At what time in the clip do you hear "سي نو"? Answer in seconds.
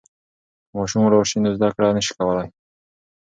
1.31-1.49